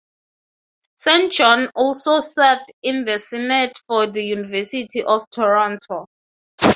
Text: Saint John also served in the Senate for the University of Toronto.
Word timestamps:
Saint 0.95 1.31
John 1.31 1.69
also 1.75 2.21
served 2.21 2.71
in 2.81 3.05
the 3.05 3.19
Senate 3.19 3.73
for 3.85 4.07
the 4.07 4.23
University 4.23 5.03
of 5.03 5.29
Toronto. 5.29 6.07